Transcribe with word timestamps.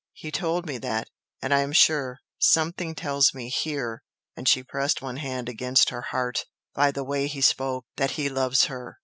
He 0.13 0.31
told 0.31 0.65
me 0.65 0.79
that. 0.79 1.11
And 1.43 1.53
I 1.53 1.59
am 1.59 1.73
sure 1.73 2.21
something 2.39 2.95
tells 2.95 3.35
me 3.35 3.49
HERE" 3.49 4.01
and 4.35 4.47
she 4.49 4.63
pressed 4.63 4.99
one 5.03 5.17
hand 5.17 5.47
against 5.47 5.91
her 5.91 6.01
heart 6.09 6.45
"by 6.73 6.89
the 6.89 7.03
way 7.03 7.27
he 7.27 7.41
spoke 7.41 7.85
that 7.97 8.09
he 8.17 8.27
loves 8.27 8.65
her!" 8.65 8.97